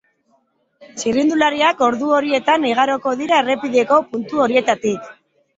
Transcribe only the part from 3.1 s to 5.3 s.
dira errepideko puntu horietatik.